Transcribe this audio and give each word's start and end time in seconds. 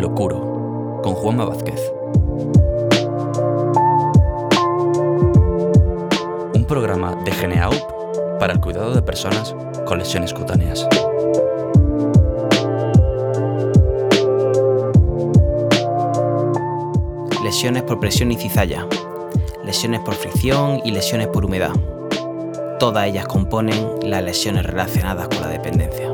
Locuro, 0.00 1.00
con 1.02 1.14
Juanma 1.14 1.44
Vázquez. 1.44 1.92
Un 6.54 6.64
programa 6.66 7.16
de 7.16 7.30
GeneAup 7.32 7.74
para 8.38 8.54
el 8.54 8.60
cuidado 8.60 8.94
de 8.94 9.02
personas 9.02 9.54
con 9.86 9.98
lesiones 9.98 10.32
cutáneas. 10.32 10.88
Lesiones 17.44 17.82
por 17.82 18.00
presión 18.00 18.32
y 18.32 18.36
cizalla, 18.36 18.86
lesiones 19.64 20.00
por 20.00 20.14
fricción 20.14 20.80
y 20.82 20.92
lesiones 20.92 21.26
por 21.28 21.44
humedad. 21.44 21.72
Todas 22.78 23.06
ellas 23.06 23.26
componen 23.26 23.96
las 24.02 24.22
lesiones 24.22 24.64
relacionadas 24.64 25.28
con 25.28 25.42
la 25.42 25.48
dependencia. 25.48 26.10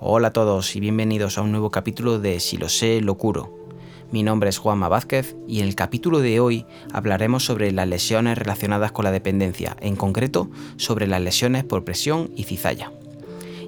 Hola 0.00 0.28
a 0.28 0.32
todos 0.32 0.76
y 0.76 0.80
bienvenidos 0.80 1.38
a 1.38 1.42
un 1.42 1.50
nuevo 1.50 1.72
capítulo 1.72 2.20
de 2.20 2.38
Si 2.38 2.56
lo 2.56 2.68
sé, 2.68 3.00
lo 3.00 3.16
curo. 3.16 3.66
Mi 4.12 4.22
nombre 4.22 4.48
es 4.48 4.58
Juanma 4.58 4.88
Vázquez 4.88 5.34
y 5.48 5.58
en 5.58 5.66
el 5.66 5.74
capítulo 5.74 6.20
de 6.20 6.38
hoy 6.38 6.66
hablaremos 6.92 7.44
sobre 7.44 7.72
las 7.72 7.88
lesiones 7.88 8.38
relacionadas 8.38 8.92
con 8.92 9.04
la 9.04 9.10
dependencia, 9.10 9.76
en 9.80 9.96
concreto 9.96 10.50
sobre 10.76 11.08
las 11.08 11.20
lesiones 11.20 11.64
por 11.64 11.84
presión 11.84 12.30
y 12.36 12.44
cizalla. 12.44 12.92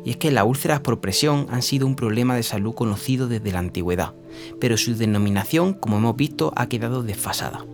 Y 0.04 0.10
es 0.10 0.18
que 0.18 0.30
las 0.30 0.44
úlceras 0.44 0.78
por 0.78 1.00
presión 1.00 1.48
han 1.50 1.62
sido 1.62 1.84
un 1.88 1.96
problema 1.96 2.36
de 2.36 2.44
salud 2.44 2.74
conocido 2.74 3.26
desde 3.26 3.50
la 3.50 3.58
antigüedad, 3.58 4.14
pero 4.60 4.76
su 4.76 4.94
denominación, 4.94 5.74
como 5.74 5.96
hemos 5.96 6.14
visto, 6.14 6.52
ha 6.54 6.68
quedado 6.68 7.02
desfasada. 7.02 7.66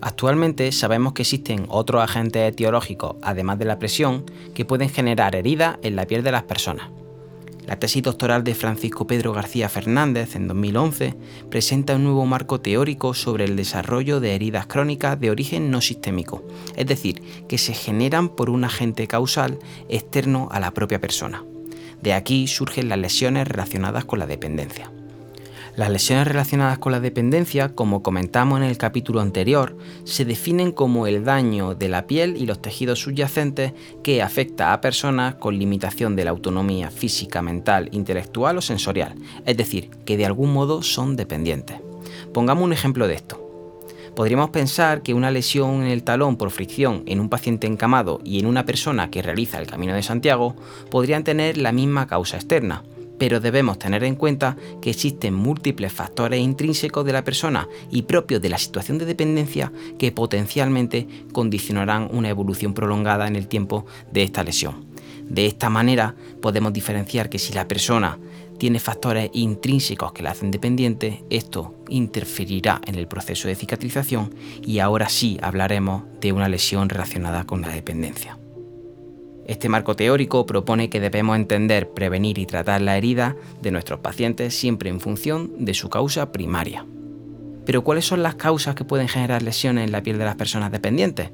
Actualmente 0.00 0.72
sabemos 0.72 1.12
que 1.12 1.22
existen 1.22 1.66
otros 1.68 2.02
agentes 2.02 2.50
etiológicos, 2.50 3.14
además 3.22 3.60
de 3.60 3.66
la 3.66 3.78
presión, 3.78 4.24
que 4.54 4.64
pueden 4.64 4.88
generar 4.88 5.36
heridas 5.36 5.78
en 5.82 5.94
la 5.94 6.04
piel 6.04 6.24
de 6.24 6.32
las 6.32 6.42
personas. 6.42 6.90
La 7.66 7.78
tesis 7.78 8.02
doctoral 8.02 8.44
de 8.44 8.54
Francisco 8.54 9.06
Pedro 9.06 9.32
García 9.32 9.70
Fernández 9.70 10.36
en 10.36 10.48
2011 10.48 11.14
presenta 11.50 11.96
un 11.96 12.04
nuevo 12.04 12.26
marco 12.26 12.60
teórico 12.60 13.14
sobre 13.14 13.44
el 13.44 13.56
desarrollo 13.56 14.20
de 14.20 14.34
heridas 14.34 14.66
crónicas 14.66 15.18
de 15.18 15.30
origen 15.30 15.70
no 15.70 15.80
sistémico, 15.80 16.44
es 16.76 16.86
decir, 16.86 17.22
que 17.48 17.56
se 17.56 17.72
generan 17.72 18.28
por 18.28 18.50
un 18.50 18.64
agente 18.64 19.06
causal 19.06 19.58
externo 19.88 20.48
a 20.52 20.60
la 20.60 20.72
propia 20.72 21.00
persona. 21.00 21.42
De 22.02 22.12
aquí 22.12 22.46
surgen 22.48 22.90
las 22.90 22.98
lesiones 22.98 23.48
relacionadas 23.48 24.04
con 24.04 24.18
la 24.18 24.26
dependencia. 24.26 24.90
Las 25.76 25.90
lesiones 25.90 26.28
relacionadas 26.28 26.78
con 26.78 26.92
la 26.92 27.00
dependencia, 27.00 27.74
como 27.74 28.04
comentamos 28.04 28.60
en 28.60 28.64
el 28.64 28.78
capítulo 28.78 29.20
anterior, 29.20 29.76
se 30.04 30.24
definen 30.24 30.70
como 30.70 31.08
el 31.08 31.24
daño 31.24 31.74
de 31.74 31.88
la 31.88 32.06
piel 32.06 32.36
y 32.36 32.46
los 32.46 32.62
tejidos 32.62 33.00
subyacentes 33.00 33.72
que 34.04 34.22
afecta 34.22 34.72
a 34.72 34.80
personas 34.80 35.34
con 35.34 35.58
limitación 35.58 36.14
de 36.14 36.24
la 36.24 36.30
autonomía 36.30 36.92
física, 36.92 37.42
mental, 37.42 37.88
intelectual 37.90 38.56
o 38.58 38.60
sensorial, 38.60 39.16
es 39.46 39.56
decir, 39.56 39.90
que 40.04 40.16
de 40.16 40.26
algún 40.26 40.52
modo 40.52 40.80
son 40.82 41.16
dependientes. 41.16 41.80
Pongamos 42.32 42.62
un 42.62 42.72
ejemplo 42.72 43.08
de 43.08 43.14
esto. 43.14 43.40
Podríamos 44.14 44.50
pensar 44.50 45.02
que 45.02 45.12
una 45.12 45.32
lesión 45.32 45.82
en 45.82 45.88
el 45.88 46.04
talón 46.04 46.36
por 46.36 46.52
fricción 46.52 47.02
en 47.06 47.18
un 47.18 47.28
paciente 47.28 47.66
encamado 47.66 48.20
y 48.24 48.38
en 48.38 48.46
una 48.46 48.64
persona 48.64 49.10
que 49.10 49.22
realiza 49.22 49.58
el 49.58 49.66
Camino 49.66 49.92
de 49.92 50.04
Santiago 50.04 50.54
podrían 50.88 51.24
tener 51.24 51.56
la 51.56 51.72
misma 51.72 52.06
causa 52.06 52.36
externa, 52.36 52.84
pero 53.18 53.40
debemos 53.40 53.78
tener 53.78 54.04
en 54.04 54.16
cuenta 54.16 54.56
que 54.80 54.90
existen 54.90 55.34
múltiples 55.34 55.92
factores 55.92 56.40
intrínsecos 56.40 57.04
de 57.04 57.12
la 57.12 57.24
persona 57.24 57.68
y 57.90 58.02
propios 58.02 58.40
de 58.42 58.48
la 58.48 58.58
situación 58.58 58.98
de 58.98 59.06
dependencia 59.06 59.72
que 59.98 60.12
potencialmente 60.12 61.06
condicionarán 61.32 62.08
una 62.12 62.28
evolución 62.28 62.74
prolongada 62.74 63.28
en 63.28 63.36
el 63.36 63.48
tiempo 63.48 63.86
de 64.12 64.22
esta 64.22 64.44
lesión. 64.44 64.86
De 65.28 65.46
esta 65.46 65.70
manera 65.70 66.14
podemos 66.42 66.72
diferenciar 66.72 67.30
que 67.30 67.38
si 67.38 67.54
la 67.54 67.66
persona 67.66 68.18
tiene 68.58 68.78
factores 68.78 69.30
intrínsecos 69.32 70.12
que 70.12 70.22
la 70.22 70.30
hacen 70.30 70.50
dependiente, 70.50 71.24
esto 71.30 71.74
interferirá 71.88 72.80
en 72.86 72.94
el 72.94 73.08
proceso 73.08 73.48
de 73.48 73.54
cicatrización 73.54 74.34
y 74.64 74.78
ahora 74.78 75.08
sí 75.08 75.38
hablaremos 75.42 76.04
de 76.20 76.32
una 76.32 76.48
lesión 76.48 76.88
relacionada 76.88 77.44
con 77.44 77.62
la 77.62 77.68
dependencia. 77.68 78.38
Este 79.46 79.68
marco 79.68 79.94
teórico 79.94 80.46
propone 80.46 80.88
que 80.88 81.00
debemos 81.00 81.36
entender, 81.36 81.90
prevenir 81.90 82.38
y 82.38 82.46
tratar 82.46 82.80
la 82.80 82.96
herida 82.96 83.36
de 83.60 83.70
nuestros 83.70 84.00
pacientes 84.00 84.54
siempre 84.54 84.88
en 84.88 85.00
función 85.00 85.52
de 85.58 85.74
su 85.74 85.90
causa 85.90 86.32
primaria. 86.32 86.86
Pero 87.66 87.84
¿cuáles 87.84 88.06
son 88.06 88.22
las 88.22 88.34
causas 88.36 88.74
que 88.74 88.84
pueden 88.84 89.08
generar 89.08 89.42
lesiones 89.42 89.84
en 89.84 89.92
la 89.92 90.02
piel 90.02 90.18
de 90.18 90.24
las 90.24 90.36
personas 90.36 90.72
dependientes? 90.72 91.30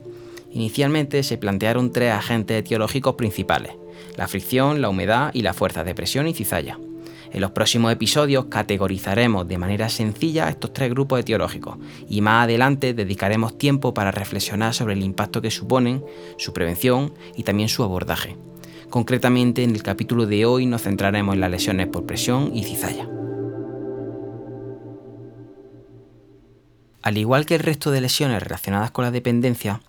Inicialmente 0.52 1.22
se 1.22 1.38
plantearon 1.38 1.92
tres 1.92 2.12
agentes 2.12 2.58
etiológicos 2.58 3.14
principales, 3.14 3.72
la 4.16 4.26
fricción, 4.26 4.80
la 4.80 4.88
humedad 4.88 5.30
y 5.32 5.42
la 5.42 5.54
fuerza 5.54 5.84
de 5.84 5.94
presión 5.94 6.26
y 6.26 6.34
cizalla. 6.34 6.78
En 7.32 7.40
los 7.40 7.52
próximos 7.52 7.92
episodios 7.92 8.46
categorizaremos 8.46 9.46
de 9.46 9.58
manera 9.58 9.88
sencilla 9.88 10.48
estos 10.48 10.72
tres 10.72 10.90
grupos 10.90 11.20
etiológicos 11.20 11.78
y 12.08 12.20
más 12.20 12.44
adelante 12.44 12.92
dedicaremos 12.92 13.56
tiempo 13.56 13.94
para 13.94 14.10
reflexionar 14.10 14.74
sobre 14.74 14.94
el 14.94 15.02
impacto 15.02 15.40
que 15.40 15.50
suponen, 15.50 16.04
su 16.38 16.52
prevención 16.52 17.14
y 17.36 17.44
también 17.44 17.68
su 17.68 17.84
abordaje. 17.84 18.36
Concretamente 18.88 19.62
en 19.62 19.70
el 19.70 19.84
capítulo 19.84 20.26
de 20.26 20.44
hoy 20.44 20.66
nos 20.66 20.82
centraremos 20.82 21.34
en 21.34 21.40
las 21.40 21.50
lesiones 21.50 21.86
por 21.86 22.06
presión 22.06 22.50
y 22.52 22.64
cizalla. 22.64 23.08
Al 27.02 27.16
igual 27.16 27.46
que 27.46 27.54
el 27.54 27.60
resto 27.60 27.92
de 27.92 28.00
lesiones 28.00 28.42
relacionadas 28.42 28.90
con 28.90 29.04
la 29.04 29.10
dependencia, 29.10 29.80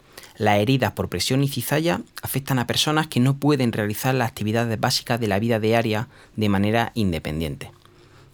las 0.42 0.58
heridas 0.58 0.94
por 0.94 1.08
presión 1.08 1.44
y 1.44 1.48
cizalla 1.48 2.02
afectan 2.24 2.58
a 2.58 2.66
personas 2.66 3.06
que 3.06 3.20
no 3.20 3.38
pueden 3.38 3.72
realizar 3.72 4.16
las 4.16 4.28
actividades 4.28 4.80
básicas 4.80 5.20
de 5.20 5.28
la 5.28 5.38
vida 5.38 5.60
diaria 5.60 6.08
de 6.36 6.50
manera 6.50 6.92
independiente. 6.96 7.72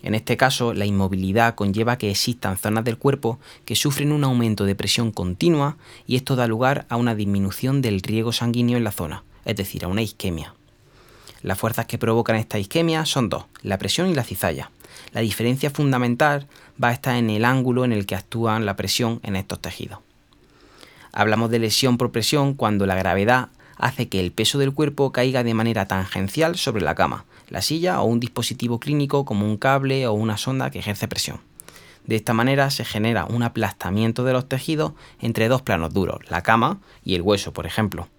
En 0.03 0.16
este 0.16 0.38
caso, 0.38 0.73
la 0.73 0.85
inmovilidad 0.85 1.56
conlleva 1.56 1.97
que 1.97 2.09
existan 2.09 2.57
zonas 2.57 2.85
del 2.85 2.97
cuerpo 2.97 3.40
que 3.66 3.75
sufren 3.75 4.13
un 4.13 4.23
aumento 4.23 4.63
de 4.63 4.73
presión 4.73 5.12
continua 5.12 5.75
y 6.06 6.16
esto 6.16 6.38
da 6.38 6.47
lugar 6.47 6.85
a 6.88 6.95
una 6.95 7.13
disminución 7.13 7.81
del 7.81 8.01
riego 8.01 8.31
sanguíneo 8.31 8.78
en 8.78 8.85
la 8.85 8.94
zona, 8.94 9.25
es 9.44 9.57
decir, 9.57 9.84
a 9.84 9.89
una 9.89 10.01
isquemia. 10.01 10.53
Las 11.41 11.59
fuerzas 11.59 11.88
que 11.88 11.97
provocan 11.97 12.38
esta 12.38 12.57
isquemia 12.57 13.06
son 13.06 13.28
dos, 13.28 13.47
la 13.63 13.78
presión 13.78 14.09
y 14.09 14.16
la 14.16 14.24
cizalla. 14.24 14.72
La 15.12 15.19
diferencia 15.19 15.72
fundamental 15.72 16.47
va 16.81 16.88
a 16.88 16.94
estar 16.94 17.18
en 17.18 17.29
el 17.29 17.44
ángulo 17.44 17.84
en 17.84 17.91
el 17.91 18.06
que 18.06 18.16
actúa 18.16 18.57
la 18.62 18.78
presión 18.78 19.19
en 19.24 19.35
estos 19.35 19.59
tejidos. 19.59 20.06
Hablamos 21.18 21.50
de 21.50 21.58
lesión 21.58 21.98
por 21.98 22.12
presión 22.12 22.54
cuando 22.54 22.86
la 22.86 22.94
gravedad 22.94 23.50
hace 23.76 24.08
que 24.08 24.20
el 24.20 24.32
peso 24.32 24.60
del 24.60 24.72
cuerpo 24.72 25.12
caiga 25.12 25.44
de 25.44 25.56
manera 25.56 25.88
tangencial 25.88 26.58
sobre 26.58 26.84
la 26.84 26.94
cama, 26.94 27.26
la 27.50 27.64
silla 27.64 28.02
o 28.02 28.06
un 28.06 28.20
dispositivo 28.20 28.80
clínico 28.80 29.26
como 29.26 29.48
un 29.48 29.58
cable 29.58 30.06
o 30.06 30.14
una 30.14 30.38
sonda 30.38 30.70
que 30.70 30.78
ejerce 30.78 31.08
presión. 31.08 31.40
De 32.06 32.18
esta 32.18 32.36
manera 32.36 32.70
se 32.70 32.86
genera 32.86 33.26
un 33.26 33.42
aplastamiento 33.42 34.26
de 34.26 34.34
los 34.34 34.48
tejidos 34.48 34.92
entre 35.20 35.48
dos 35.48 35.64
planos 35.64 35.92
duros, 35.92 36.20
la 36.30 36.44
cama 36.44 36.82
y 37.04 37.16
el 37.16 37.24
hueso, 37.24 37.52
por 37.52 37.66
ejemplo. 37.66 38.10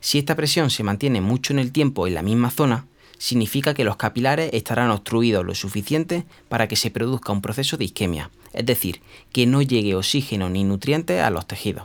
Si 0.00 0.16
esta 0.16 0.34
presión 0.34 0.70
se 0.70 0.84
mantiene 0.84 1.20
mucho 1.20 1.52
en 1.52 1.58
el 1.58 1.72
tiempo 1.72 2.06
en 2.06 2.14
la 2.14 2.22
misma 2.22 2.48
zona, 2.48 2.86
significa 3.18 3.74
que 3.74 3.84
los 3.84 3.96
capilares 3.96 4.48
estarán 4.54 4.90
obstruidos 4.90 5.44
lo 5.44 5.54
suficiente 5.54 6.24
para 6.48 6.68
que 6.68 6.76
se 6.76 6.90
produzca 6.90 7.32
un 7.32 7.42
proceso 7.42 7.76
de 7.76 7.84
isquemia, 7.84 8.30
es 8.54 8.64
decir, 8.64 9.02
que 9.30 9.44
no 9.44 9.60
llegue 9.60 9.94
oxígeno 9.94 10.48
ni 10.48 10.64
nutrientes 10.64 11.20
a 11.20 11.28
los 11.28 11.46
tejidos. 11.46 11.84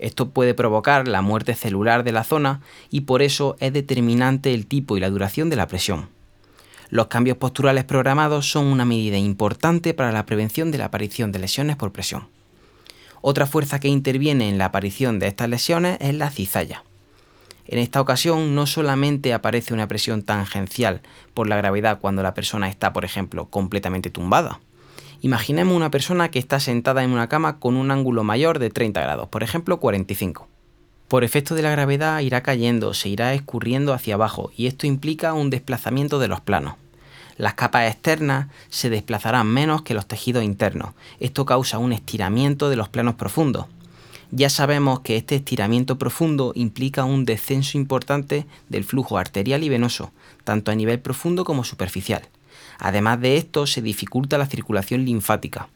Esto 0.00 0.30
puede 0.30 0.54
provocar 0.54 1.06
la 1.06 1.20
muerte 1.20 1.54
celular 1.54 2.04
de 2.04 2.12
la 2.12 2.24
zona 2.24 2.62
y 2.90 3.02
por 3.02 3.20
eso 3.20 3.56
es 3.60 3.74
determinante 3.74 4.54
el 4.54 4.66
tipo 4.66 4.96
y 4.96 5.00
la 5.00 5.10
duración 5.10 5.50
de 5.50 5.56
la 5.56 5.68
presión. 5.68 6.08
Los 6.88 7.08
cambios 7.08 7.36
posturales 7.36 7.84
programados 7.84 8.50
son 8.50 8.66
una 8.66 8.86
medida 8.86 9.18
importante 9.18 9.92
para 9.92 10.10
la 10.10 10.24
prevención 10.24 10.70
de 10.70 10.78
la 10.78 10.86
aparición 10.86 11.32
de 11.32 11.38
lesiones 11.38 11.76
por 11.76 11.92
presión. 11.92 12.28
Otra 13.20 13.46
fuerza 13.46 13.78
que 13.78 13.88
interviene 13.88 14.48
en 14.48 14.56
la 14.56 14.64
aparición 14.64 15.18
de 15.18 15.26
estas 15.26 15.50
lesiones 15.50 15.98
es 16.00 16.14
la 16.14 16.30
cizalla. 16.30 16.82
En 17.66 17.78
esta 17.78 18.00
ocasión 18.00 18.54
no 18.54 18.66
solamente 18.66 19.34
aparece 19.34 19.74
una 19.74 19.86
presión 19.86 20.22
tangencial 20.22 21.02
por 21.34 21.46
la 21.46 21.56
gravedad 21.56 22.00
cuando 22.00 22.22
la 22.22 22.32
persona 22.32 22.70
está, 22.70 22.94
por 22.94 23.04
ejemplo, 23.04 23.50
completamente 23.50 24.10
tumbada, 24.10 24.60
Imaginemos 25.22 25.76
una 25.76 25.90
persona 25.90 26.30
que 26.30 26.38
está 26.38 26.60
sentada 26.60 27.04
en 27.04 27.10
una 27.10 27.28
cama 27.28 27.58
con 27.58 27.76
un 27.76 27.90
ángulo 27.90 28.24
mayor 28.24 28.58
de 28.58 28.70
30 28.70 29.02
grados, 29.02 29.28
por 29.28 29.42
ejemplo 29.42 29.78
45. 29.78 30.48
Por 31.08 31.24
efecto 31.24 31.54
de 31.54 31.60
la 31.60 31.70
gravedad 31.70 32.20
irá 32.20 32.42
cayendo, 32.42 32.94
se 32.94 33.10
irá 33.10 33.34
escurriendo 33.34 33.92
hacia 33.92 34.14
abajo 34.14 34.50
y 34.56 34.66
esto 34.66 34.86
implica 34.86 35.34
un 35.34 35.50
desplazamiento 35.50 36.20
de 36.20 36.28
los 36.28 36.40
planos. 36.40 36.76
Las 37.36 37.52
capas 37.52 37.90
externas 37.90 38.48
se 38.70 38.88
desplazarán 38.88 39.46
menos 39.46 39.82
que 39.82 39.92
los 39.92 40.06
tejidos 40.06 40.42
internos. 40.42 40.94
Esto 41.20 41.44
causa 41.44 41.76
un 41.76 41.92
estiramiento 41.92 42.70
de 42.70 42.76
los 42.76 42.88
planos 42.88 43.16
profundos. 43.16 43.66
Ya 44.30 44.48
sabemos 44.48 45.00
que 45.00 45.16
este 45.16 45.36
estiramiento 45.36 45.98
profundo 45.98 46.52
implica 46.54 47.04
un 47.04 47.26
descenso 47.26 47.76
importante 47.76 48.46
del 48.70 48.84
flujo 48.84 49.18
arterial 49.18 49.64
y 49.64 49.68
venoso, 49.68 50.12
tanto 50.44 50.70
a 50.70 50.74
nivel 50.74 51.00
profundo 51.00 51.44
como 51.44 51.64
superficial. 51.64 52.22
Además 52.80 53.20
de 53.20 53.36
esto, 53.36 53.66
se 53.66 53.82
dificulta 53.82 54.38
la 54.38 54.46
circulación 54.46 55.04
linfática. 55.04 55.68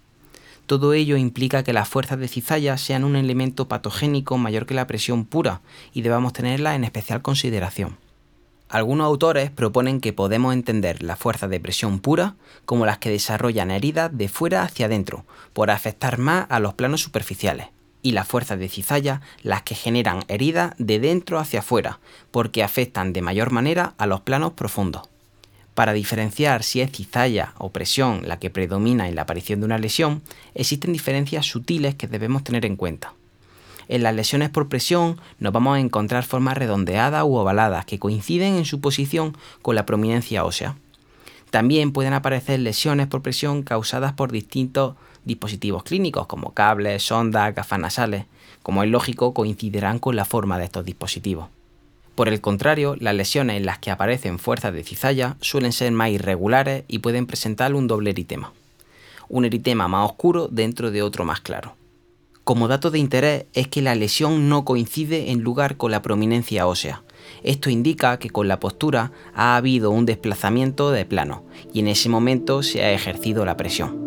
Todo 0.67 0.95
ello 0.95 1.19
implica 1.19 1.63
que 1.63 1.75
las 1.75 1.89
fuerzas 1.89 2.19
de 2.19 2.29
cizalla 2.29 2.79
sean 2.79 3.05
un 3.05 3.17
elemento 3.17 3.69
patogénico 3.69 4.39
mayor 4.39 4.65
que 4.65 4.73
la 4.73 4.87
presión 4.87 5.27
pura 5.27 5.61
y 5.93 6.01
debamos 6.01 6.33
tenerla 6.33 6.75
en 6.75 6.85
especial 6.85 7.21
consideración. 7.21 7.99
Algunos 8.71 9.05
autores 9.05 9.51
proponen 9.51 10.01
que 10.01 10.15
podemos 10.15 10.55
entender 10.55 11.03
las 11.03 11.19
fuerzas 11.19 11.51
de 11.51 11.61
presión 11.61 12.01
pura 12.01 12.35
como 12.65 12.87
las 12.87 12.97
que 12.97 13.11
desarrollan 13.11 13.71
heridas 13.71 14.11
de 14.17 14.29
fuera 14.29 14.63
hacia 14.63 14.87
adentro, 14.87 15.27
por 15.53 15.71
afectar 15.71 16.19
más 16.19 16.47
a 16.49 16.59
los 16.59 16.73
planos 16.73 17.03
superficiales, 17.03 17.69
y 18.01 18.13
las 18.13 18.27
fuerzas 18.27 18.59
de 18.59 18.71
cizalla 18.71 19.21
las 19.43 19.63
que 19.63 19.75
generan 19.75 20.25
heridas 20.29 20.75
de 20.79 20.99
dentro 20.99 21.39
hacia 21.39 21.61
afuera, 21.61 22.01
porque 22.31 22.65
afectan 22.65 23.13
de 23.13 23.21
mayor 23.21 23.53
manera 23.53 23.93
a 23.99 24.07
los 24.07 24.23
planos 24.23 24.55
profundos. 24.55 25.14
Para 25.75 25.93
diferenciar 25.93 26.63
si 26.63 26.81
es 26.81 26.93
cizalla 26.93 27.53
o 27.59 27.71
presión 27.71 28.29
la 28.29 28.39
que 28.39 28.51
predomina 28.51 29.09
en 29.09 29.17
la 29.17 29.23
aparición 29.23 29.61
de 29.61 29.67
una 29.67 29.79
lesión, 29.79 30.23
existen 30.55 30.93
diferencias 30.93 31.47
sutiles 31.47 31.97
que 31.97 32.07
debemos 32.07 32.45
tener 32.45 32.65
en 32.65 32.77
cuenta. 32.77 33.15
En 33.89 34.03
las 34.03 34.15
lesiones 34.15 34.51
por 34.51 34.69
presión 34.69 35.21
nos 35.41 35.53
vamos 35.53 35.77
a 35.77 35.81
encontrar 35.81 36.25
formas 36.25 36.57
redondeadas 36.57 37.25
u 37.25 37.35
ovaladas 37.35 37.85
que 37.85 37.99
coinciden 37.99 38.55
en 38.55 38.65
su 38.65 38.81
posición 38.81 39.37
con 39.63 39.75
la 39.75 39.85
prominencia 39.85 40.45
ósea. 40.45 40.77
También 41.51 41.93
pueden 41.93 42.15
aparecer 42.15 42.61
lesiones 42.61 43.09
por 43.09 43.23
presión 43.23 43.63
causadas 43.63 44.13
por 44.13 44.33
distintos 44.33 44.95
dispositivos 45.25 45.83
clínicos 45.83 46.27
como 46.27 46.53
cables, 46.53 47.03
sondas, 47.03 47.55
gafas 47.55 47.79
nasales. 47.79 48.27
Como 48.63 48.83
es 48.83 48.91
lógico, 48.91 49.35
coincidirán 49.35 49.99
con 49.99 50.17
la 50.17 50.25
forma 50.25 50.59
de 50.59 50.65
estos 50.65 50.85
dispositivos. 50.85 51.49
Por 52.15 52.29
el 52.29 52.41
contrario, 52.41 52.97
las 53.01 53.15
lesiones 53.15 53.57
en 53.57 53.67
las 53.67 53.79
que 53.79 53.91
aparecen 53.91 54.39
fuerzas 54.39 54.73
de 54.73 54.85
cizalla 54.85 55.37
suelen 55.41 55.73
ser 55.73 55.91
más 55.93 56.11
irregulares 56.11 56.85
y 56.87 57.01
pueden 57.01 57.27
presentar 57.27 57.75
un 57.75 57.89
doble 57.89 58.11
eritema. 58.11 58.53
Un 59.29 59.45
eritema 59.45 59.89
más 59.89 60.11
oscuro 60.11 60.49
dentro 60.49 60.91
de 60.91 61.03
otro 61.03 61.25
más 61.25 61.41
claro. 61.41 61.75
Como 62.45 62.69
dato 62.69 62.91
de 62.91 62.99
interés 62.99 63.47
es 63.55 63.69
que 63.69 63.83
la 63.83 63.95
lesión 63.95 64.49
no 64.49 64.65
coincide 64.65 65.33
en 65.33 65.41
lugar 65.41 65.77
con 65.77 65.91
la 65.91 66.03
prominencia 66.03 66.67
ósea. 66.67 67.03
Esto 67.43 67.71
indica 67.71 68.19
que 68.19 68.31
con 68.31 68.49
la 68.49 68.61
postura 68.61 69.13
ha 69.35 69.57
habido 69.57 69.91
un 69.91 70.05
desplazamiento 70.05 70.91
de 70.91 71.07
plano 71.07 71.43
y 71.73 71.81
en 71.81 71.89
ese 71.89 72.11
momento 72.11 72.63
se 72.63 72.85
ha 72.85 72.93
ejercido 72.93 73.47
la 73.47 73.57
presión. 73.57 74.04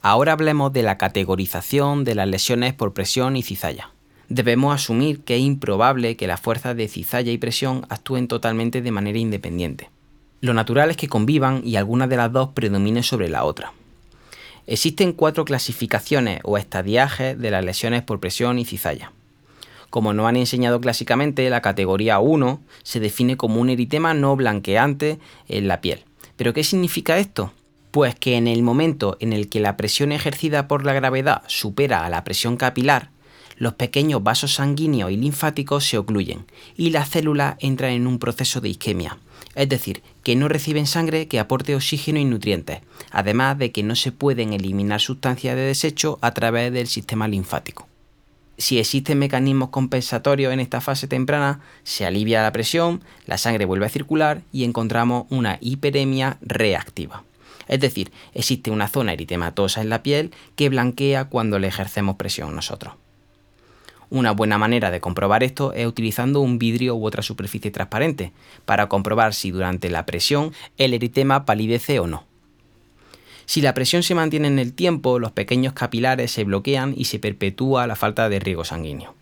Ahora 0.00 0.32
hablemos 0.32 0.72
de 0.72 0.82
la 0.82 0.96
categorización 0.96 2.04
de 2.04 2.14
las 2.14 2.28
lesiones 2.28 2.72
por 2.72 2.94
presión 2.94 3.36
y 3.36 3.42
cizalla. 3.42 3.90
Debemos 4.28 4.74
asumir 4.74 5.20
que 5.20 5.36
es 5.36 5.40
improbable 5.40 6.16
que 6.16 6.26
las 6.26 6.40
fuerzas 6.40 6.76
de 6.76 6.86
cizalla 6.86 7.32
y 7.32 7.38
presión 7.38 7.84
actúen 7.88 8.28
totalmente 8.28 8.80
de 8.80 8.92
manera 8.92 9.18
independiente. 9.18 9.90
Lo 10.40 10.54
natural 10.54 10.90
es 10.90 10.96
que 10.96 11.08
convivan 11.08 11.62
y 11.64 11.76
alguna 11.76 12.06
de 12.06 12.16
las 12.16 12.32
dos 12.32 12.50
predomine 12.50 13.02
sobre 13.02 13.28
la 13.28 13.44
otra. 13.44 13.72
Existen 14.68 15.12
cuatro 15.12 15.44
clasificaciones 15.44 16.40
o 16.44 16.58
estadiajes 16.58 17.38
de 17.38 17.50
las 17.50 17.64
lesiones 17.64 18.02
por 18.02 18.20
presión 18.20 18.58
y 18.58 18.64
cizalla. 18.64 19.12
Como 19.90 20.12
nos 20.12 20.26
han 20.26 20.36
enseñado 20.36 20.80
clásicamente, 20.80 21.48
la 21.48 21.62
categoría 21.62 22.18
1 22.18 22.60
se 22.82 23.00
define 23.00 23.36
como 23.36 23.60
un 23.60 23.70
eritema 23.70 24.12
no 24.14 24.36
blanqueante 24.36 25.18
en 25.48 25.66
la 25.66 25.80
piel. 25.80 26.04
¿Pero 26.36 26.52
qué 26.52 26.62
significa 26.62 27.18
esto? 27.18 27.52
Pues 27.98 28.14
que 28.14 28.36
en 28.36 28.46
el 28.46 28.62
momento 28.62 29.16
en 29.18 29.32
el 29.32 29.48
que 29.48 29.58
la 29.58 29.76
presión 29.76 30.12
ejercida 30.12 30.68
por 30.68 30.86
la 30.86 30.92
gravedad 30.92 31.42
supera 31.48 32.06
a 32.06 32.08
la 32.08 32.22
presión 32.22 32.56
capilar, 32.56 33.10
los 33.56 33.74
pequeños 33.74 34.22
vasos 34.22 34.54
sanguíneos 34.54 35.10
y 35.10 35.16
linfáticos 35.16 35.84
se 35.84 35.98
ocluyen 35.98 36.46
y 36.76 36.90
las 36.90 37.08
células 37.08 37.56
entran 37.58 37.90
en 37.90 38.06
un 38.06 38.20
proceso 38.20 38.60
de 38.60 38.68
isquemia, 38.68 39.18
es 39.56 39.68
decir, 39.68 40.04
que 40.22 40.36
no 40.36 40.46
reciben 40.46 40.86
sangre 40.86 41.26
que 41.26 41.40
aporte 41.40 41.74
oxígeno 41.74 42.20
y 42.20 42.24
nutrientes, 42.24 42.82
además 43.10 43.58
de 43.58 43.72
que 43.72 43.82
no 43.82 43.96
se 43.96 44.12
pueden 44.12 44.52
eliminar 44.52 45.00
sustancias 45.00 45.56
de 45.56 45.62
desecho 45.62 46.20
a 46.20 46.30
través 46.30 46.72
del 46.72 46.86
sistema 46.86 47.26
linfático. 47.26 47.88
Si 48.58 48.78
existen 48.78 49.18
mecanismos 49.18 49.70
compensatorios 49.70 50.52
en 50.52 50.60
esta 50.60 50.80
fase 50.80 51.08
temprana, 51.08 51.62
se 51.82 52.06
alivia 52.06 52.44
la 52.44 52.52
presión, 52.52 53.02
la 53.26 53.38
sangre 53.38 53.64
vuelve 53.64 53.86
a 53.86 53.88
circular 53.88 54.42
y 54.52 54.62
encontramos 54.62 55.26
una 55.30 55.58
hiperemia 55.60 56.38
reactiva. 56.40 57.24
Es 57.68 57.80
decir, 57.80 58.10
existe 58.34 58.70
una 58.70 58.88
zona 58.88 59.12
eritematosa 59.12 59.82
en 59.82 59.90
la 59.90 60.02
piel 60.02 60.32
que 60.56 60.68
blanquea 60.68 61.26
cuando 61.26 61.58
le 61.58 61.68
ejercemos 61.68 62.16
presión 62.16 62.56
nosotros. 62.56 62.94
Una 64.10 64.32
buena 64.32 64.56
manera 64.56 64.90
de 64.90 65.00
comprobar 65.00 65.42
esto 65.44 65.74
es 65.74 65.86
utilizando 65.86 66.40
un 66.40 66.58
vidrio 66.58 66.96
u 66.96 67.06
otra 67.06 67.22
superficie 67.22 67.70
transparente 67.70 68.32
para 68.64 68.88
comprobar 68.88 69.34
si 69.34 69.50
durante 69.50 69.90
la 69.90 70.06
presión 70.06 70.52
el 70.78 70.94
eritema 70.94 71.44
palidece 71.44 72.00
o 72.00 72.06
no. 72.06 72.24
Si 73.44 73.60
la 73.60 73.74
presión 73.74 74.02
se 74.02 74.14
mantiene 74.14 74.48
en 74.48 74.58
el 74.58 74.72
tiempo, 74.72 75.18
los 75.18 75.32
pequeños 75.32 75.74
capilares 75.74 76.30
se 76.30 76.44
bloquean 76.44 76.94
y 76.96 77.04
se 77.04 77.18
perpetúa 77.18 77.86
la 77.86 77.96
falta 77.96 78.28
de 78.28 78.40
riego 78.40 78.64
sanguíneo. 78.64 79.14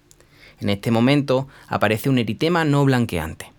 En 0.61 0.69
este 0.69 0.91
momento 0.91 1.49
aparece 1.69 2.09
un 2.09 2.19
eritema 2.19 2.65
no 2.65 2.85
blanqueante. 2.85 3.53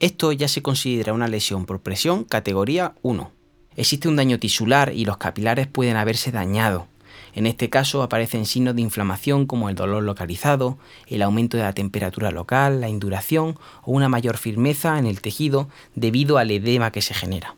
Esto 0.00 0.32
ya 0.32 0.48
se 0.48 0.62
considera 0.62 1.12
una 1.12 1.28
lesión 1.28 1.66
por 1.66 1.80
presión 1.80 2.24
categoría 2.24 2.94
1. 3.02 3.37
Existe 3.78 4.08
un 4.08 4.16
daño 4.16 4.40
tisular 4.40 4.92
y 4.92 5.04
los 5.04 5.18
capilares 5.18 5.68
pueden 5.68 5.96
haberse 5.96 6.32
dañado, 6.32 6.88
en 7.32 7.46
este 7.46 7.70
caso 7.70 8.02
aparecen 8.02 8.44
signos 8.44 8.74
de 8.74 8.82
inflamación 8.82 9.46
como 9.46 9.68
el 9.68 9.76
dolor 9.76 10.02
localizado, 10.02 10.78
el 11.06 11.22
aumento 11.22 11.56
de 11.56 11.62
la 11.62 11.72
temperatura 11.72 12.32
local, 12.32 12.80
la 12.80 12.88
induración 12.88 13.56
o 13.84 13.92
una 13.92 14.08
mayor 14.08 14.36
firmeza 14.36 14.98
en 14.98 15.06
el 15.06 15.20
tejido 15.20 15.68
debido 15.94 16.38
al 16.38 16.50
edema 16.50 16.90
que 16.90 17.02
se 17.02 17.14
genera. 17.14 17.54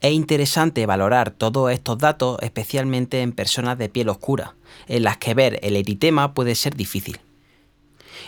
Es 0.00 0.12
interesante 0.12 0.86
valorar 0.86 1.30
todos 1.30 1.70
estos 1.70 1.98
datos 1.98 2.38
especialmente 2.40 3.20
en 3.20 3.32
personas 3.32 3.76
de 3.76 3.90
piel 3.90 4.08
oscura, 4.08 4.54
en 4.88 5.02
las 5.02 5.18
que 5.18 5.34
ver 5.34 5.60
el 5.62 5.76
eritema 5.76 6.32
puede 6.32 6.54
ser 6.54 6.74
difícil. 6.74 7.20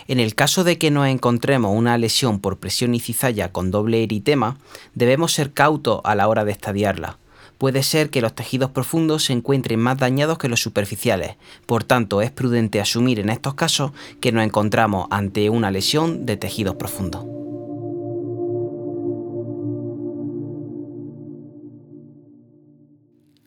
En 0.07 0.19
el 0.19 0.35
caso 0.35 0.63
de 0.63 0.77
que 0.77 0.91
nos 0.91 1.07
encontremos 1.07 1.75
una 1.75 1.97
lesión 1.97 2.39
por 2.39 2.59
presión 2.59 2.93
y 2.93 2.99
cizalla 2.99 3.51
con 3.51 3.71
doble 3.71 4.03
eritema, 4.03 4.57
debemos 4.93 5.33
ser 5.33 5.51
cautos 5.53 5.99
a 6.03 6.13
la 6.13 6.27
hora 6.27 6.45
de 6.45 6.51
estadiarla, 6.51 7.17
puede 7.63 7.81
ser 7.81 8.09
que 8.09 8.19
los 8.19 8.35
tejidos 8.35 8.71
profundos 8.71 9.23
se 9.23 9.31
encuentren 9.31 9.79
más 9.79 9.97
dañados 9.97 10.37
que 10.37 10.49
los 10.49 10.59
superficiales. 10.59 11.37
Por 11.65 11.85
tanto, 11.85 12.21
es 12.21 12.29
prudente 12.29 12.81
asumir 12.81 13.21
en 13.21 13.29
estos 13.29 13.53
casos 13.53 13.93
que 14.19 14.33
nos 14.33 14.43
encontramos 14.43 15.07
ante 15.11 15.49
una 15.49 15.71
lesión 15.71 16.25
de 16.25 16.35
tejidos 16.35 16.75
profundos. 16.75 17.23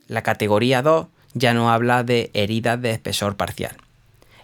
La 0.09 0.23
categoría 0.23 0.81
2 0.81 1.09
ya 1.35 1.53
nos 1.53 1.69
habla 1.69 2.03
de 2.03 2.31
heridas 2.33 2.81
de 2.81 2.93
espesor 2.93 3.37
parcial. 3.37 3.77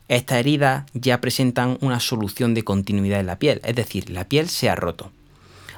Estas 0.07 0.37
heridas 0.37 0.85
ya 0.93 1.23
presentan 1.23 1.79
una 1.81 1.99
solución 1.99 2.53
de 2.53 2.63
continuidad 2.63 3.21
en 3.21 3.27
la 3.27 3.39
piel, 3.39 3.63
es 3.65 3.75
decir, 3.75 4.11
la 4.11 4.25
piel 4.25 4.51
se 4.51 4.69
ha 4.69 4.75
roto. 4.75 5.13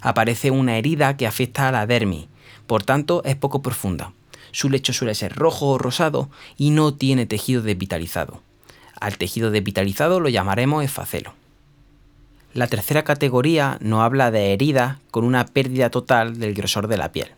Aparece 0.01 0.51
una 0.51 0.79
herida 0.79 1.17
que 1.17 1.29
afecta 1.29 1.69
a 1.69 1.71
la 1.71 1.87
dermis, 1.87 2.27
por 2.67 2.83
tanto 2.83 3.23
es 3.25 3.37
poco 3.37 3.63
profunda. 3.63 4.13
Su 4.53 4.71
lecho 4.71 4.93
suele 4.93 5.15
ser 5.15 5.35
rojo 5.35 5.67
o 5.67 5.79
rosado 5.79 6.31
y 6.57 6.71
no 6.71 6.95
tiene 6.95 7.27
tejido 7.27 7.63
desvitalizado. 7.63 8.41
Al 9.01 9.19
tejido 9.19 9.51
desvitalizado 9.51 10.21
lo 10.21 10.29
llamaremos 10.29 10.85
efacelo. 10.85 11.35
La 12.53 12.69
tercera 12.69 13.03
categoría 13.03 13.79
nos 13.81 14.03
habla 14.03 14.31
de 14.31 14.53
heridas 14.53 14.99
con 15.11 15.25
una 15.25 15.45
pérdida 15.45 15.91
total 15.91 16.39
del 16.39 16.55
grosor 16.55 16.87
de 16.87 16.97
la 16.97 17.11
piel. 17.11 17.31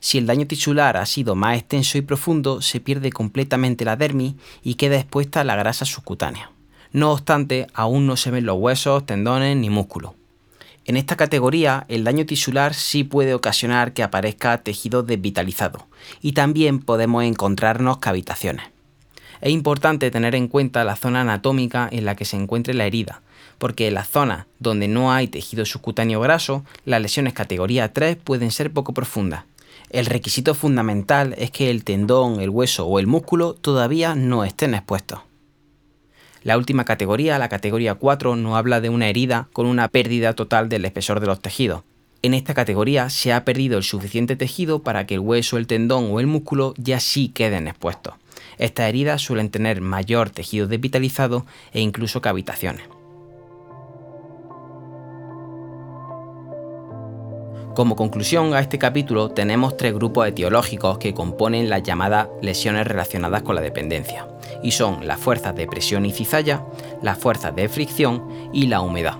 Si 0.00 0.16
el 0.16 0.26
daño 0.26 0.46
tisular 0.46 0.96
ha 0.96 1.04
sido 1.04 1.34
más 1.34 1.58
extenso 1.58 1.98
y 1.98 2.00
profundo, 2.00 2.62
se 2.62 2.80
pierde 2.80 3.12
completamente 3.12 3.84
la 3.84 3.96
dermis 3.96 4.34
y 4.62 4.76
queda 4.76 4.96
expuesta 4.96 5.44
la 5.44 5.56
grasa 5.56 5.84
subcutánea. 5.84 6.50
No 6.92 7.12
obstante, 7.12 7.66
aún 7.74 8.06
no 8.06 8.16
se 8.16 8.30
ven 8.30 8.46
los 8.46 8.56
huesos, 8.56 9.04
tendones 9.04 9.54
ni 9.56 9.68
músculos. 9.68 10.12
En 10.86 10.96
esta 10.96 11.16
categoría, 11.16 11.84
el 11.88 12.04
daño 12.04 12.26
tisular 12.26 12.72
sí 12.72 13.02
puede 13.02 13.34
ocasionar 13.34 13.92
que 13.92 14.04
aparezca 14.04 14.58
tejido 14.58 15.02
desvitalizado 15.02 15.88
y 16.22 16.30
también 16.30 16.78
podemos 16.78 17.24
encontrarnos 17.24 17.98
cavitaciones. 17.98 18.66
Es 19.40 19.50
importante 19.50 20.12
tener 20.12 20.36
en 20.36 20.46
cuenta 20.46 20.84
la 20.84 20.94
zona 20.94 21.22
anatómica 21.22 21.88
en 21.90 22.04
la 22.04 22.14
que 22.14 22.24
se 22.24 22.36
encuentre 22.36 22.72
la 22.72 22.86
herida, 22.86 23.22
porque 23.58 23.88
en 23.88 23.94
las 23.94 24.08
zonas 24.08 24.46
donde 24.60 24.86
no 24.86 25.12
hay 25.12 25.26
tejido 25.26 25.64
subcutáneo 25.64 26.20
graso, 26.20 26.64
las 26.84 27.02
lesiones 27.02 27.32
categoría 27.32 27.92
3 27.92 28.16
pueden 28.22 28.52
ser 28.52 28.72
poco 28.72 28.94
profundas. 28.94 29.42
El 29.90 30.06
requisito 30.06 30.54
fundamental 30.54 31.34
es 31.36 31.50
que 31.50 31.68
el 31.68 31.82
tendón, 31.82 32.40
el 32.40 32.50
hueso 32.50 32.86
o 32.86 33.00
el 33.00 33.08
músculo 33.08 33.54
todavía 33.54 34.14
no 34.14 34.44
estén 34.44 34.74
expuestos. 34.74 35.18
La 36.46 36.56
última 36.56 36.84
categoría, 36.84 37.40
la 37.40 37.48
categoría 37.48 37.96
4, 37.96 38.36
nos 38.36 38.56
habla 38.56 38.80
de 38.80 38.88
una 38.88 39.08
herida 39.08 39.48
con 39.52 39.66
una 39.66 39.88
pérdida 39.88 40.32
total 40.34 40.68
del 40.68 40.84
espesor 40.84 41.18
de 41.18 41.26
los 41.26 41.42
tejidos. 41.42 41.82
En 42.22 42.34
esta 42.34 42.54
categoría 42.54 43.10
se 43.10 43.32
ha 43.32 43.44
perdido 43.44 43.78
el 43.78 43.82
suficiente 43.82 44.36
tejido 44.36 44.84
para 44.84 45.08
que 45.08 45.14
el 45.14 45.20
hueso, 45.20 45.56
el 45.56 45.66
tendón 45.66 46.08
o 46.12 46.20
el 46.20 46.28
músculo 46.28 46.72
ya 46.76 47.00
sí 47.00 47.30
queden 47.30 47.66
expuestos. 47.66 48.14
Estas 48.58 48.88
heridas 48.88 49.22
suelen 49.22 49.50
tener 49.50 49.80
mayor 49.80 50.30
tejido 50.30 50.68
desvitalizado 50.68 51.44
e 51.72 51.80
incluso 51.80 52.20
cavitaciones. 52.20 52.95
Como 57.76 57.94
conclusión 57.94 58.54
a 58.54 58.60
este 58.60 58.78
capítulo 58.78 59.28
tenemos 59.28 59.76
tres 59.76 59.92
grupos 59.92 60.26
etiológicos 60.26 60.96
que 60.96 61.12
componen 61.12 61.68
las 61.68 61.82
llamadas 61.82 62.28
lesiones 62.40 62.86
relacionadas 62.86 63.42
con 63.42 63.54
la 63.54 63.60
dependencia, 63.60 64.26
y 64.62 64.70
son 64.70 65.06
las 65.06 65.20
fuerzas 65.20 65.54
de 65.54 65.66
presión 65.66 66.06
y 66.06 66.10
cizalla, 66.10 66.64
las 67.02 67.18
fuerzas 67.18 67.54
de 67.54 67.68
fricción 67.68 68.26
y 68.50 68.68
la 68.68 68.80
humedad. 68.80 69.18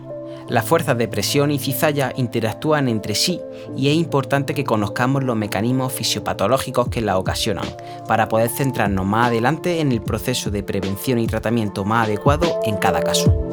Las 0.48 0.64
fuerzas 0.64 0.96
de 0.96 1.06
presión 1.06 1.50
y 1.50 1.58
cizalla 1.58 2.14
interactúan 2.16 2.88
entre 2.88 3.14
sí 3.14 3.42
y 3.76 3.88
es 3.88 3.94
importante 3.94 4.54
que 4.54 4.64
conozcamos 4.64 5.22
los 5.22 5.36
mecanismos 5.36 5.92
fisiopatológicos 5.92 6.88
que 6.88 7.02
las 7.02 7.16
ocasionan, 7.16 7.66
para 8.08 8.30
poder 8.30 8.48
centrarnos 8.48 9.04
más 9.04 9.26
adelante 9.26 9.80
en 9.80 9.92
el 9.92 10.00
proceso 10.00 10.50
de 10.50 10.62
prevención 10.62 11.18
y 11.18 11.26
tratamiento 11.26 11.84
más 11.84 12.06
adecuado 12.06 12.60
en 12.64 12.78
cada 12.78 13.02
caso. 13.02 13.45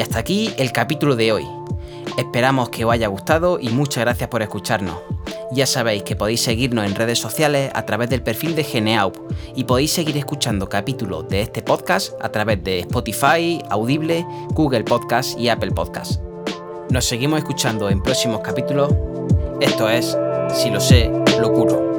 Y 0.00 0.02
hasta 0.02 0.18
aquí 0.18 0.50
el 0.56 0.72
capítulo 0.72 1.14
de 1.14 1.30
hoy. 1.30 1.46
Esperamos 2.16 2.70
que 2.70 2.86
os 2.86 2.92
haya 2.94 3.06
gustado 3.08 3.60
y 3.60 3.68
muchas 3.68 4.02
gracias 4.02 4.30
por 4.30 4.40
escucharnos. 4.40 4.96
Ya 5.52 5.66
sabéis 5.66 6.04
que 6.04 6.16
podéis 6.16 6.40
seguirnos 6.40 6.86
en 6.86 6.94
redes 6.94 7.18
sociales 7.18 7.70
a 7.74 7.84
través 7.84 8.08
del 8.08 8.22
perfil 8.22 8.56
de 8.56 8.64
Geneaup 8.64 9.14
y 9.54 9.64
podéis 9.64 9.92
seguir 9.92 10.16
escuchando 10.16 10.70
capítulos 10.70 11.28
de 11.28 11.42
este 11.42 11.60
podcast 11.60 12.14
a 12.22 12.32
través 12.32 12.64
de 12.64 12.78
Spotify, 12.78 13.62
Audible, 13.68 14.24
Google 14.54 14.84
Podcast 14.84 15.38
y 15.38 15.50
Apple 15.50 15.72
Podcast. 15.72 16.22
Nos 16.88 17.04
seguimos 17.04 17.40
escuchando 17.40 17.90
en 17.90 18.02
próximos 18.02 18.40
capítulos. 18.40 18.94
Esto 19.60 19.90
es, 19.90 20.16
si 20.54 20.70
lo 20.70 20.80
sé, 20.80 21.10
lo 21.42 21.52
curo. 21.52 21.89